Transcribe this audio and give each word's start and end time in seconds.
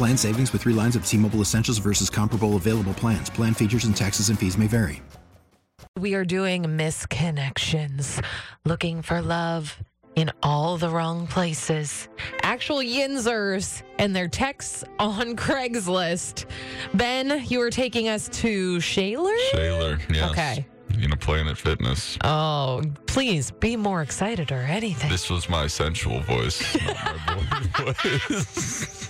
Plan 0.00 0.16
savings 0.16 0.54
with 0.54 0.62
three 0.62 0.72
lines 0.72 0.96
of 0.96 1.04
T 1.04 1.18
Mobile 1.18 1.42
Essentials 1.42 1.76
versus 1.76 2.08
comparable 2.08 2.56
available 2.56 2.94
plans. 2.94 3.28
Plan 3.28 3.52
features 3.52 3.84
and 3.84 3.94
taxes 3.94 4.30
and 4.30 4.38
fees 4.38 4.56
may 4.56 4.66
vary. 4.66 5.02
We 5.98 6.14
are 6.14 6.24
doing 6.24 6.64
misconnections, 6.64 8.24
looking 8.64 9.02
for 9.02 9.20
love 9.20 9.76
in 10.16 10.32
all 10.42 10.78
the 10.78 10.88
wrong 10.88 11.26
places. 11.26 12.08
Actual 12.42 12.78
Yinzers 12.78 13.82
and 13.98 14.16
their 14.16 14.26
texts 14.26 14.84
on 14.98 15.36
Craigslist. 15.36 16.46
Ben, 16.94 17.44
you 17.48 17.60
are 17.60 17.68
taking 17.68 18.08
us 18.08 18.30
to 18.40 18.80
Shaler? 18.80 19.36
Shaler, 19.52 19.98
yes. 20.08 20.30
Okay. 20.30 20.66
You 20.96 21.08
know, 21.08 21.16
Planet 21.16 21.58
Fitness. 21.58 22.16
Oh, 22.24 22.82
please 23.06 23.50
be 23.50 23.76
more 23.76 24.00
excited 24.00 24.50
or 24.50 24.60
anything. 24.60 25.10
This 25.10 25.28
was 25.28 25.50
my 25.50 25.66
sensual 25.66 26.20
voice, 26.20 26.74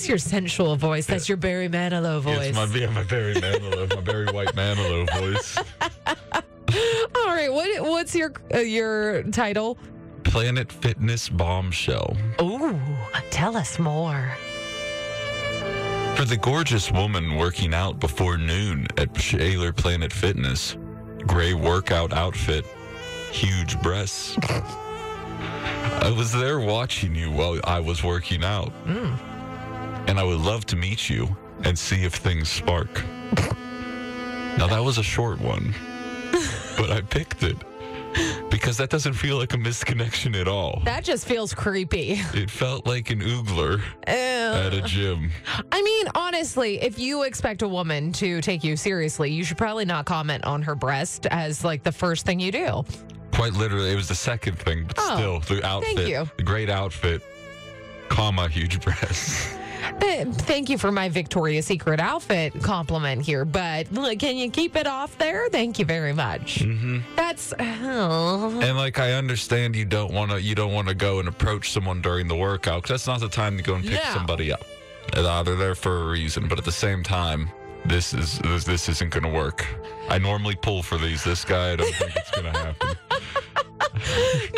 not 0.00 0.10
my 0.10 0.16
boy 0.16 0.26
voice. 0.26 0.26
that's 0.26 0.32
your 0.34 0.40
sensual 0.40 0.76
voice. 0.76 1.06
That's 1.06 1.28
your 1.28 1.36
Barry 1.36 1.68
Manilow 1.68 2.20
voice. 2.20 2.48
It's 2.48 2.56
my, 2.56 2.66
yeah, 2.66 2.90
my 2.90 3.02
Barry 3.04 3.34
Manilow, 3.34 3.94
my 3.94 4.00
Barry 4.02 4.26
White 4.26 4.54
Manilow 4.54 5.08
voice. 5.18 5.58
All 7.16 7.26
right, 7.26 7.52
what 7.52 7.82
what's 7.82 8.14
your 8.14 8.32
uh, 8.54 8.58
your 8.58 9.22
title? 9.24 9.78
Planet 10.24 10.72
Fitness 10.72 11.28
Bombshell. 11.28 12.16
Ooh, 12.40 12.78
tell 13.30 13.56
us 13.56 13.78
more. 13.78 14.32
For 16.16 16.24
the 16.24 16.36
gorgeous 16.36 16.92
woman 16.92 17.36
working 17.36 17.74
out 17.74 18.00
before 18.00 18.38
noon 18.38 18.86
at 18.98 19.20
Shaler 19.20 19.72
Planet 19.72 20.12
Fitness, 20.12 20.76
gray 21.26 21.54
workout 21.54 22.12
outfit, 22.12 22.64
huge 23.32 23.80
breasts. 23.82 24.38
I 26.02 26.12
was 26.16 26.32
there 26.32 26.60
watching 26.60 27.14
you 27.14 27.30
while 27.30 27.60
I 27.64 27.80
was 27.80 28.02
working 28.04 28.44
out. 28.44 28.72
And 30.06 30.18
I 30.18 30.22
would 30.22 30.40
love 30.40 30.66
to 30.66 30.76
meet 30.76 31.08
you 31.08 31.34
and 31.64 31.78
see 31.78 32.04
if 32.04 32.14
things 32.14 32.48
spark. 32.48 33.02
now, 34.58 34.66
that 34.68 34.82
was 34.84 34.98
a 34.98 35.02
short 35.02 35.40
one, 35.40 35.74
but 36.76 36.90
I 36.90 37.00
picked 37.00 37.42
it 37.42 37.56
because 38.48 38.76
that 38.76 38.90
doesn't 38.90 39.14
feel 39.14 39.38
like 39.38 39.54
a 39.54 39.56
misconnection 39.56 40.40
at 40.40 40.46
all. 40.46 40.82
That 40.84 41.02
just 41.02 41.26
feels 41.26 41.52
creepy. 41.52 42.20
It 42.32 42.48
felt 42.50 42.86
like 42.86 43.10
an 43.10 43.20
oogler 43.20 43.82
at 44.06 44.72
a 44.72 44.82
gym. 44.82 45.30
I 45.72 45.82
mean, 45.82 46.06
honestly, 46.14 46.80
if 46.80 46.96
you 46.98 47.24
expect 47.24 47.62
a 47.62 47.68
woman 47.68 48.12
to 48.14 48.40
take 48.40 48.62
you 48.62 48.76
seriously, 48.76 49.32
you 49.32 49.42
should 49.42 49.58
probably 49.58 49.84
not 49.84 50.04
comment 50.06 50.44
on 50.44 50.62
her 50.62 50.76
breast 50.76 51.26
as 51.26 51.64
like 51.64 51.82
the 51.82 51.90
first 51.92 52.24
thing 52.24 52.38
you 52.38 52.52
do. 52.52 52.84
Quite 53.32 53.54
literally, 53.54 53.90
it 53.90 53.96
was 53.96 54.06
the 54.06 54.14
second 54.14 54.58
thing, 54.60 54.84
but 54.86 54.96
Oh, 55.00 55.16
still, 55.40 55.56
the 55.56 55.66
outfit, 55.66 56.06
you. 56.08 56.28
the 56.36 56.44
great 56.44 56.70
outfit, 56.70 57.20
comma, 58.08 58.48
huge 58.48 58.80
breasts. 58.80 59.56
Thank 59.88 60.68
you 60.70 60.78
for 60.78 60.90
my 60.92 61.08
Victoria's 61.08 61.66
Secret 61.66 62.00
outfit 62.00 62.62
compliment 62.62 63.22
here, 63.22 63.44
but 63.44 63.90
look, 63.92 64.18
can 64.18 64.36
you 64.36 64.50
keep 64.50 64.76
it 64.76 64.86
off 64.86 65.16
there? 65.18 65.48
Thank 65.50 65.78
you 65.78 65.84
very 65.84 66.12
much. 66.12 66.62
hmm 66.62 66.98
That's 67.16 67.52
oh. 67.58 68.60
And 68.62 68.76
like, 68.76 68.98
I 68.98 69.12
understand 69.12 69.74
you 69.76 69.84
don't 69.84 70.12
want 70.12 70.30
to, 70.30 70.40
you 70.40 70.54
don't 70.54 70.72
want 70.72 70.88
to 70.88 70.94
go 70.94 71.18
and 71.20 71.28
approach 71.28 71.70
someone 71.72 72.00
during 72.00 72.28
the 72.28 72.36
workout 72.36 72.82
because 72.82 73.04
that's 73.04 73.06
not 73.06 73.20
the 73.20 73.34
time 73.34 73.56
to 73.56 73.62
go 73.62 73.74
and 73.74 73.84
pick 73.84 73.94
No. 74.02 74.10
somebody 74.12 74.52
up. 74.52 74.62
Uh, 75.14 75.42
They're 75.42 75.56
there 75.56 75.74
for 75.74 76.02
a 76.02 76.08
reason, 76.10 76.48
but 76.48 76.58
at 76.58 76.64
the 76.64 76.72
same 76.72 77.02
time, 77.02 77.50
this 77.84 78.14
is 78.14 78.38
this, 78.38 78.64
this 78.64 78.88
isn't 78.88 79.10
going 79.10 79.24
to 79.24 79.28
work. 79.30 79.66
I 80.08 80.18
normally 80.18 80.54
pull 80.56 80.82
for 80.82 80.96
these. 80.96 81.22
This 81.24 81.44
guy, 81.44 81.72
I 81.72 81.76
don't 81.76 81.94
think 81.94 82.12
it's 82.16 82.30
going 82.30 82.52
to 82.52 82.58
happen. 82.58 82.88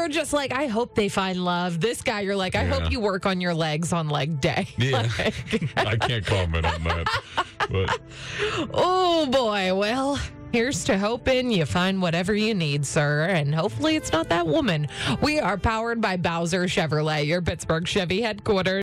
You're 0.00 0.08
just 0.08 0.32
like, 0.32 0.50
I 0.50 0.66
hope 0.66 0.94
they 0.94 1.10
find 1.10 1.44
love. 1.44 1.78
This 1.78 2.00
guy, 2.00 2.20
you're 2.22 2.34
like, 2.34 2.54
I 2.54 2.62
Yeah. 2.64 2.70
hope 2.80 2.90
you 2.90 3.00
work 3.00 3.26
on 3.26 3.38
your 3.38 3.52
legs 3.52 3.92
on 3.92 4.08
leg 4.08 4.40
day. 4.40 4.66
Yeah. 4.78 5.06
Like- 5.18 5.76
I 5.76 5.96
can't 5.96 6.24
comment 6.24 6.64
on 6.64 6.82
that. 6.84 7.22
But 7.70 8.00
oh 8.72 9.26
boy. 9.26 9.74
Well, 9.74 10.18
here's 10.54 10.84
to 10.84 10.96
hoping 10.98 11.50
you 11.50 11.66
find 11.66 12.00
whatever 12.00 12.34
you 12.34 12.54
need, 12.54 12.86
sir. 12.86 13.24
And 13.26 13.54
hopefully 13.54 13.94
it's 13.96 14.10
not 14.10 14.30
that 14.30 14.46
woman. 14.46 14.88
We 15.20 15.38
are 15.38 15.58
powered 15.58 16.00
by 16.00 16.16
Bowser 16.16 16.64
Chevrolet, 16.64 17.26
your 17.26 17.42
Pittsburgh 17.42 17.86
Chevy 17.86 18.22
headquarters. 18.22 18.82